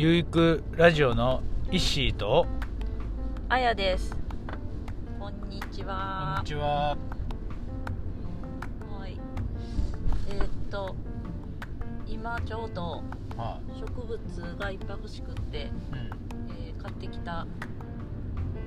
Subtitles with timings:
[0.00, 2.46] ゆいくラジオのイッシーと。
[3.48, 4.14] あやです。
[5.18, 6.46] こんにちこんはに。
[6.46, 6.96] ちは。
[8.96, 9.18] はい。
[10.30, 10.94] えーっと
[12.06, 13.02] 今ちょうど
[13.36, 15.66] は植物がいっぱい欲しくって、いうん。
[15.66, 17.44] えー買ってきた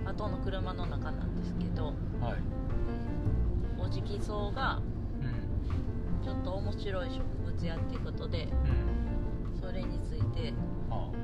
[0.05, 2.35] 後の車の中なんですけど、はい。
[3.81, 4.81] オジギソウが
[5.21, 6.25] うん。
[6.25, 8.90] ちょっと面白い植物やっていうことで、うん
[9.71, 10.51] それについて、
[10.89, 11.17] はえ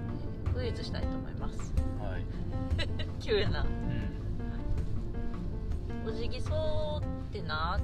[0.50, 1.74] ークイズしたいと思います。
[2.00, 2.24] あはい。
[3.20, 3.64] 急やな。
[3.64, 3.66] う
[6.08, 6.08] ん。
[6.08, 7.78] オジギソウってな、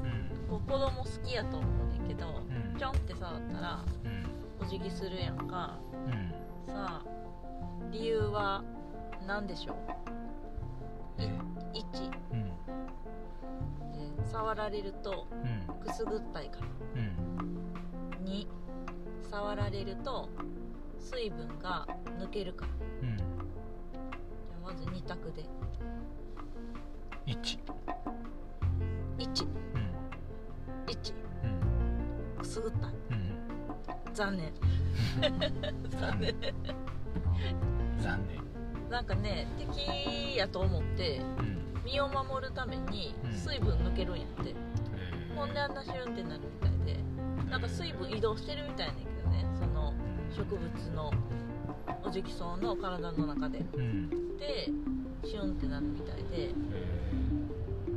[0.49, 0.59] うん。
[0.61, 2.29] 子供好きやと思うねんけど、う
[2.75, 2.77] ん。
[2.79, 4.25] ちょんって触ったらうん。
[4.65, 5.77] お辞儀するやんか。
[6.07, 6.33] うん。
[6.73, 7.05] さあ
[7.91, 8.63] 理由は
[9.27, 9.75] 何でしょう？
[11.19, 11.29] え
[11.73, 12.39] ？1うん。
[12.39, 15.27] えー触られると
[15.69, 15.75] うん。
[15.85, 16.67] くすぐったいから。
[17.01, 17.17] うん。
[18.23, 18.47] 2
[19.33, 20.29] 触られると
[20.99, 21.87] 水分が
[22.19, 22.71] 抜けるから。
[23.09, 23.17] うん。
[23.17, 23.25] じゃ
[24.63, 25.43] あまず2択で。
[27.25, 27.57] 一。
[29.17, 31.49] 11うん。
[31.49, 32.37] うん。
[32.37, 32.89] くすぐった。
[32.89, 34.13] いうん。
[34.13, 34.53] 残念。
[35.89, 36.35] 残念。
[38.03, 38.43] 残念。
[38.91, 41.81] なんかね敵やと思ってうん。
[41.83, 43.31] 身を守るためにうん。
[43.31, 45.35] 水分抜けるんやって、えー。
[45.35, 47.03] ほんであんなシュンってなるみたいで。
[47.49, 49.93] なんか水分移動してるみたいねんけどねその
[50.35, 50.63] 植物
[50.95, 51.11] の
[52.05, 53.59] オジキソウの体の中で。
[53.73, 54.09] うん。
[54.37, 54.69] で
[55.25, 56.23] シュンってなるみたいで。
[56.33, 56.53] え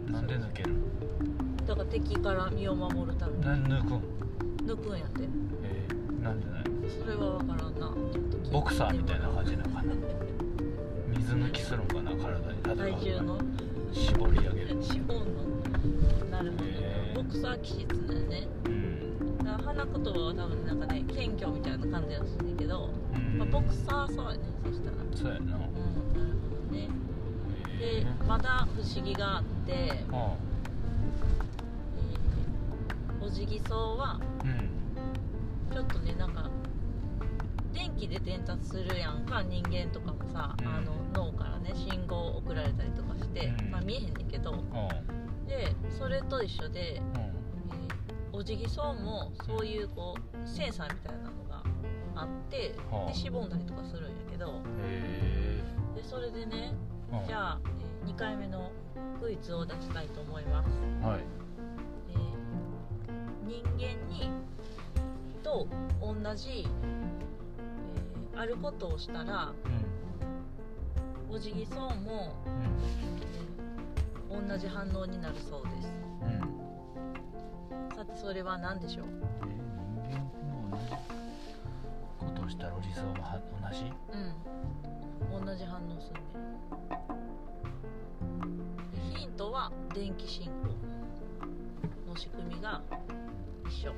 [0.08, 0.74] ーなんで抜ける？
[1.66, 3.40] だから敵から身を守るために。
[3.40, 4.66] なん抜くん？
[4.66, 5.22] 抜くんやって。
[5.62, 7.80] えーなんでないそれは分からんな。
[7.80, 9.92] ちょっとボクサーみたいな感じなのかな？
[11.18, 12.12] 水抜きするんかな？
[12.12, 13.38] 体に体重の？
[13.92, 14.68] 絞り上げる。
[14.78, 16.30] 脂肪の？
[16.30, 17.16] なるほど、へー。
[17.16, 18.46] ボクサー気質だよね。
[18.66, 19.05] うん
[19.66, 23.38] だから花言葉は多分なんかね謙虚みたいな感じらしいけど、うん。
[23.38, 24.96] まあ、ボクサーそうやねそしたら。
[25.14, 25.40] そうやな。
[25.40, 25.50] うん。
[25.50, 25.62] なる
[26.50, 26.88] ほどね
[27.80, 36.48] へでまだ不思議があって、えーあーオジギソウはうんちょっとねなんか
[37.74, 40.66] 電気で伝達するやんか人間とかもさ、うん。
[40.68, 43.70] あの脳からね信号送られたりとかして、うん。
[43.72, 44.54] まあ、見えへんねんけど。
[44.72, 44.88] あ。
[45.48, 47.25] でそれと一緒で、うん
[48.36, 51.62] えーオジギソウもそういうこうセンサーみたいなのが
[52.14, 53.14] あってではあ。
[53.14, 55.62] しぼんだりとかするんやけどへ
[55.94, 56.74] でそれでね
[57.12, 57.60] えじゃあ、
[58.04, 58.70] え2回目の
[59.20, 60.68] クイズを出したいと思います、
[61.02, 61.20] はい。
[62.10, 62.26] えー
[63.46, 64.28] 人間に
[65.42, 65.66] と
[66.00, 69.54] 同じ、えーあることをしたら
[71.30, 71.96] うオジギソウも、んうん。
[74.30, 75.92] えー同じ反応になるそうです。
[76.22, 76.75] うん
[77.94, 79.06] さてそれは何でしょう？
[80.08, 80.24] え人間
[80.70, 80.84] も同じ
[82.18, 83.40] ことをしたらおじさんは
[83.70, 83.92] 同じ？
[84.12, 84.16] う
[85.42, 85.46] ん。
[85.46, 86.26] 同じ反応するね。
[88.94, 90.68] でヒントは電気信号
[92.10, 92.82] の仕組みが
[93.68, 93.92] 一緒。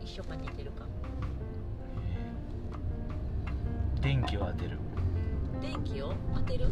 [0.00, 0.84] 一緒か似てるか。
[1.96, 4.78] えー電気を当てる。
[5.60, 6.66] 電気を当てる？
[6.66, 6.70] う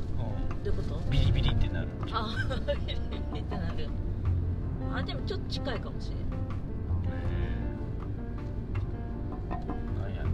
[0.64, 1.00] どういうこと？
[1.00, 1.88] んビリビリってなる。
[2.12, 2.28] あ
[2.86, 3.88] ビリビリってなる
[4.92, 6.18] あでもちょっと近いかもしれん。
[6.18, 6.22] へ
[9.50, 9.58] え
[10.00, 10.24] なんや。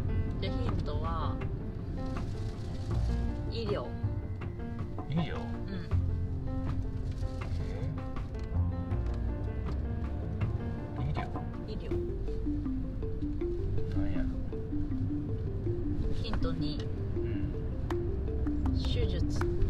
[0.41, 1.35] でヒントは
[3.51, 3.87] 医療。
[5.11, 5.37] いいよ
[5.69, 5.71] う
[11.03, 11.09] ん。
[11.09, 11.29] 医療。
[11.69, 11.91] 医療。
[13.99, 14.25] なんや。
[16.23, 16.87] ヒント2
[17.17, 17.53] うん。
[18.79, 19.62] 手術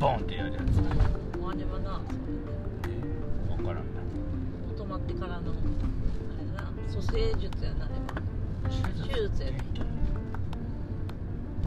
[0.00, 0.62] ボンってやるやつ。
[0.62, 0.62] あ
[1.52, 2.00] れはな
[2.88, 4.00] え分からんな。
[4.74, 5.54] 止まってからのあ
[6.38, 8.00] れな蘇生術やなあれは
[9.06, 9.58] 手手術やね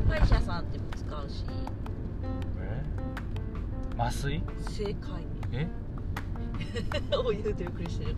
[0.09, 1.45] 歯医者さんっても使うし。
[2.59, 2.83] え？
[3.99, 4.41] 麻酔？
[4.67, 5.23] 正解。
[5.51, 5.67] え？
[7.15, 8.15] お言うてびっくりしてる。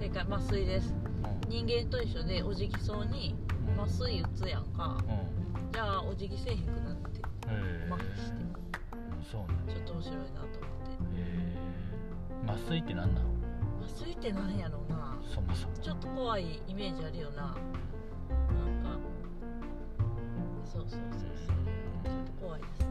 [0.00, 0.92] 正解麻酔です。
[1.44, 1.50] うん。
[1.50, 3.36] 人間と一緒でお辞儀そうに
[3.80, 4.98] 麻酔打つやんか。
[5.08, 5.72] うん。
[5.72, 7.20] じゃあお辞儀せえへんくなって。
[7.88, 8.50] 麻痺して
[9.30, 10.90] そうなんちょっと面白いなと思って。
[11.16, 11.58] へえ
[12.46, 13.28] 麻酔って何なの
[13.84, 15.16] 麻酔って何やろうな。
[15.22, 15.74] そもそも。
[15.80, 17.42] ちょっと怖いイメージあるよな。
[17.42, 18.98] なんか。
[20.64, 21.00] そうそうそう
[21.46, 21.56] そう。
[22.04, 22.86] ちょっと怖いですね。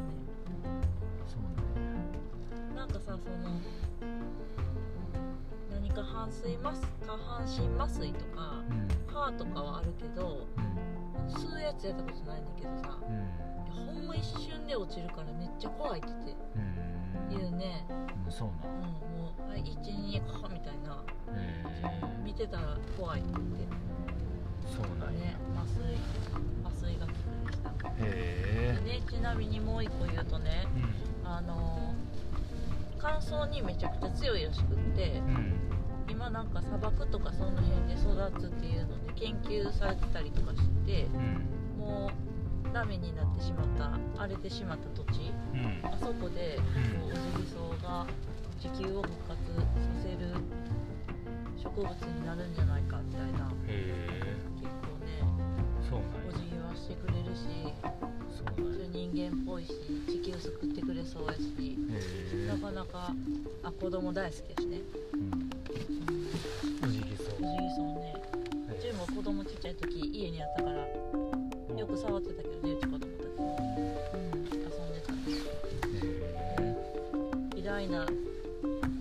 [1.28, 1.50] そうな
[1.82, 3.18] んやなんかさその
[5.72, 8.88] 何か半水麻酔下半身麻酔とかうん。
[9.14, 10.69] 歯とかはあるけどうん
[11.30, 12.98] 吸うやつやったことないんだけどさ。
[13.02, 13.94] うん。
[13.96, 17.38] ほんま一瞬で落ちるからめっちゃ怖いってうん。
[17.38, 17.86] 言うね。
[18.26, 21.04] うんそううんもうはい12かみたいな。
[21.34, 21.64] へ
[22.24, 23.64] 見てたら怖いって言って。
[23.64, 25.20] えそうなんや。
[25.26, 25.98] ね麻酔
[26.64, 30.68] 麻酔が効くでしたへえでねちなみにもう一個言うとね
[31.24, 31.94] あの
[33.00, 35.20] 乾燥にめちゃくちゃ強いらしくって。
[35.20, 35.69] うんうん
[36.10, 41.80] 今なんか砂漠とかその辺で育つっていうので研究されてたりとかしてうん。
[41.80, 42.12] も
[42.70, 45.86] うダメになってしまった荒れてしまった土地うん。
[45.88, 46.60] あそこで
[47.02, 48.06] こうオジギソウが
[48.60, 49.68] 地球を復活さ
[50.04, 50.36] せる
[51.62, 53.52] 植物になるんじゃないかみたいな
[54.58, 55.24] 結構ね
[55.92, 57.48] お辞儀はしてくれるし
[58.30, 59.72] そう人間っぽいし
[60.08, 61.78] 地球救ってくれそうやし
[62.48, 63.12] なかなか
[63.64, 64.80] あ子供大好きやしね、
[65.14, 65.49] うん
[69.80, 70.80] 時家にあったから。
[71.80, 73.30] よく触ってたけどねうち子供たち。
[73.38, 73.58] も、
[74.14, 74.42] うん、遊ん
[74.92, 75.20] でたね
[77.56, 78.06] へ偉大な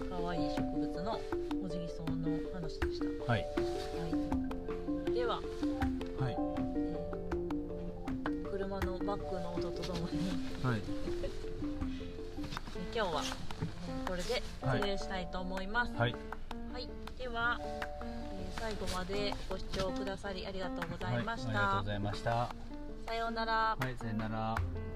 [0.09, 1.21] 可愛い植物の
[1.65, 3.41] オジギソウの話でした、えはい。
[3.41, 3.47] は
[5.09, 5.43] い、では、は
[6.31, 6.31] い。
[6.31, 6.39] えー
[8.51, 10.19] 車のバックの音とともに。
[10.63, 10.83] はい。
[12.95, 13.23] 今日は
[13.89, 16.15] えーこれで失礼したいと思います、はい。
[16.73, 16.89] はい、
[17.19, 21.49] では、えー最後までご視聴くださりありがとうございました。
[21.49, 22.55] はい、ありがとうございましたは
[23.07, 23.77] さようなら。
[23.81, 24.88] いさよなら